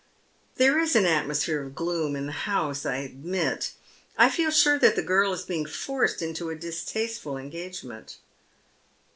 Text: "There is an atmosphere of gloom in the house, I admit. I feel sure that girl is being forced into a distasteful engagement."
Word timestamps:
"There 0.55 0.79
is 0.79 0.95
an 0.95 1.05
atmosphere 1.05 1.61
of 1.61 1.75
gloom 1.75 2.15
in 2.15 2.25
the 2.25 2.31
house, 2.31 2.87
I 2.87 2.95
admit. 2.95 3.73
I 4.17 4.31
feel 4.31 4.49
sure 4.49 4.79
that 4.79 5.05
girl 5.05 5.31
is 5.31 5.43
being 5.43 5.67
forced 5.67 6.23
into 6.23 6.49
a 6.49 6.55
distasteful 6.55 7.37
engagement." 7.37 8.17